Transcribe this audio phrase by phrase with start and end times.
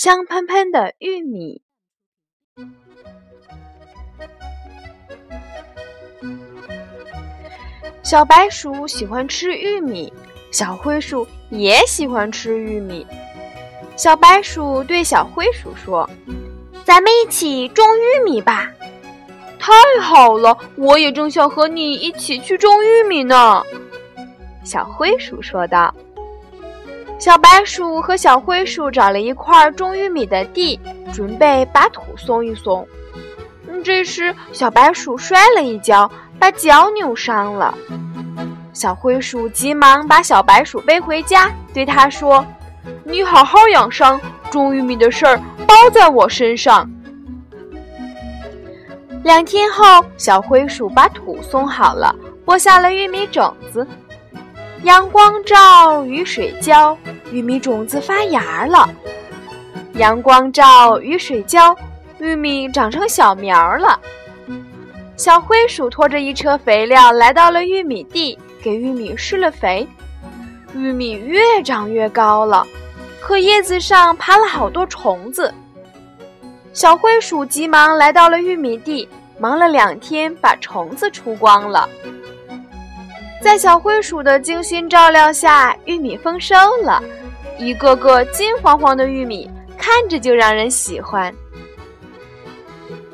[0.00, 1.60] 香喷喷的玉米》。
[8.04, 10.12] 小白鼠喜欢吃玉米，
[10.52, 13.04] 小灰鼠也喜欢吃玉米。
[13.96, 16.08] 小白鼠对小灰鼠说
[16.86, 18.72] ：“咱们一起种玉米吧。”
[19.58, 23.64] 太好了，我也正想和你一起去种玉米呢。”
[24.62, 25.92] 小灰鼠说道。
[27.18, 30.78] 小白鼠和小灰鼠找了一块种玉米的地，
[31.12, 32.86] 准备把土松一松。
[33.84, 37.74] 这时，小白鼠摔了一跤，把脚扭伤了。
[38.72, 42.44] 小灰鼠急忙把小白鼠背回家，对他说
[43.02, 46.88] ：“你好好养伤，种玉米的事儿包在我身上。”
[49.24, 49.84] 两天后，
[50.16, 53.84] 小灰鼠把土松好了，播下了玉米种子。
[54.84, 56.96] 阳光照，雨水浇，
[57.32, 58.88] 玉米种子发芽了。
[59.94, 61.76] 阳光照，雨水浇，
[62.18, 63.98] 玉米长成小苗了。
[65.16, 69.86] 小灰鼠拖着一车肥料来到了玉米地，给玉米施了肥。
[70.74, 72.64] 玉米越长越高了，
[73.20, 75.52] 可叶子上爬了好多虫子。
[76.72, 79.08] 小灰鼠急忙来到了玉米地。
[79.40, 81.88] 忙了两天，把虫子除光了。
[83.42, 87.02] 在小灰鼠的精心照料下，玉米丰收了，
[87.56, 89.48] 一个个金黄黄的玉米，
[89.78, 91.32] 看着就让人喜欢。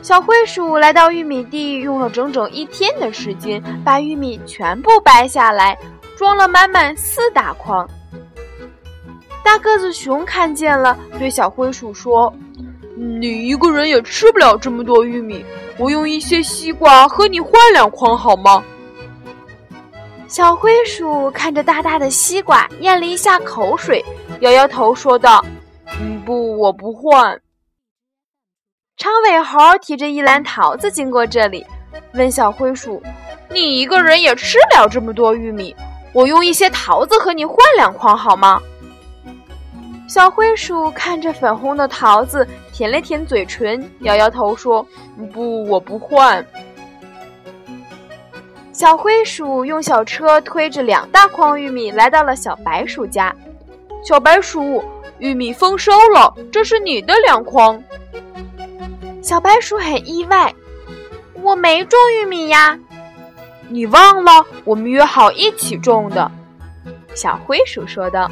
[0.00, 5.76] 小灰鼠来到玉米地，用了整整一天的时间，把玉米全部掰下来，
[6.16, 7.88] 装了满满四大筐。
[9.44, 12.32] 大个子熊看见了，对小灰鼠说
[12.96, 15.44] ：“你一个人也吃不了这么多玉米。”
[15.78, 18.62] 我用一些西瓜和你换两筐好吗？
[20.32, 24.02] 小灰鼠看着大大的西瓜，咽了一下口水，
[24.40, 25.44] 摇摇头说道
[26.00, 27.38] ：“嗯，不，我不换。”
[28.96, 31.66] 长尾猴提着一篮桃子经过这里，
[32.14, 33.02] 问小灰鼠
[33.52, 35.76] ：“你一个人也吃不了这么多玉米？
[36.14, 38.58] 我用一些桃子和你换两筐好吗？”
[40.08, 44.86] 小灰鼠看着粉红的桃子，舔了舔嘴唇，摇摇头说
[45.30, 46.42] ：“不，我不换。”
[48.82, 53.32] 小灰鼠用小车推着两大筐玉米来到了小白鼠家。
[54.02, 54.82] 小白鼠，
[55.20, 57.80] 玉米丰收了，这是你的两筐。
[59.22, 60.52] 小白鼠很意外
[61.42, 62.76] ：“我没种玉米呀，
[63.68, 66.28] 你忘了我们约好一起种的。”
[67.14, 68.28] 小灰鼠说道。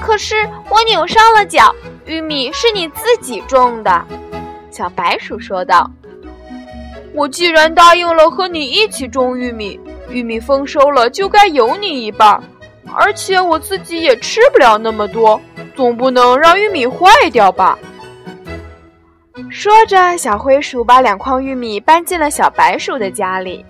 [0.00, 0.36] 可是
[0.70, 1.74] 我扭伤了脚，
[2.06, 4.06] 玉米是你自己种的，
[4.70, 5.90] 小白鼠说道。
[7.12, 9.78] 我既然答应了和你一起种玉米，
[10.08, 12.42] 玉米丰收了就该有你一半，
[12.94, 15.40] 而且我自己也吃不了那么多，
[15.74, 17.78] 总不能让玉米坏掉吧？
[19.50, 23.64] 说着，小灰鼠把两筐玉米搬进了小白鼠的家里。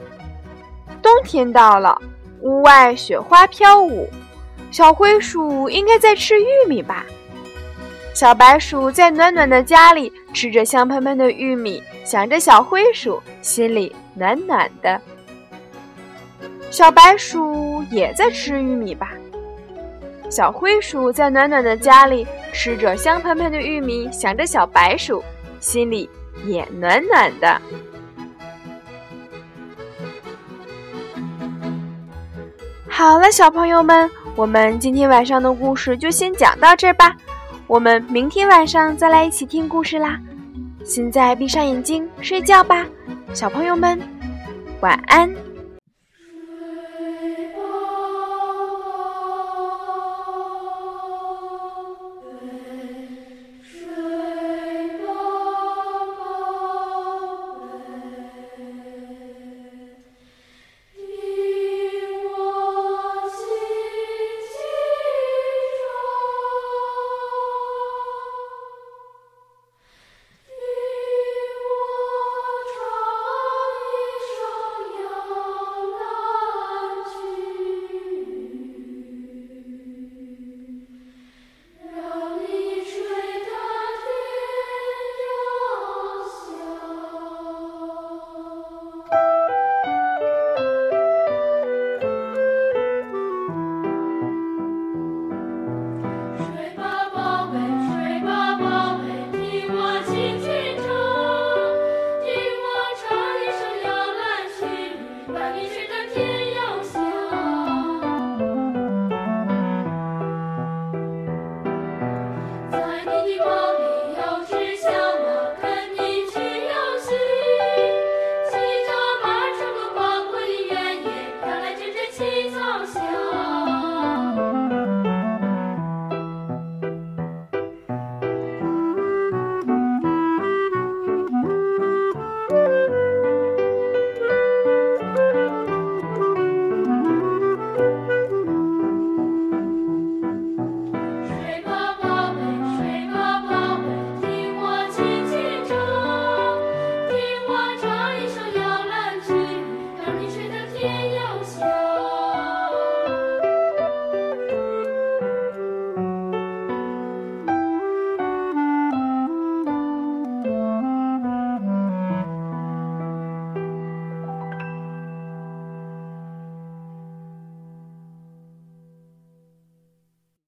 [1.00, 2.00] 冬天到了，
[2.42, 4.08] 屋外雪花飘舞。
[4.70, 7.04] 小灰鼠应该在吃玉米吧？
[8.12, 15.00] 小白鼠在暖暖的家里吃着香喷喷的玉米，想着小灰鼠，心里暖暖的。
[16.71, 19.12] 小白鼠也在吃玉米吧？
[20.28, 25.25] 小灰鼠在暖暖的家里吃着香喷喷的玉米，想着小白鼠，
[25.59, 26.09] 心里
[26.44, 27.60] 也暖暖的。
[32.87, 34.10] 好了，小朋友们。
[34.36, 37.15] 我们今天晚上的故事就先讲到这儿吧，
[37.70, 40.18] 我们明天晚上再来一起听故事啦。
[40.84, 42.84] 现在闭上眼睛睡觉吧，
[43.32, 43.96] 小朋友们，
[44.80, 45.32] 晚安。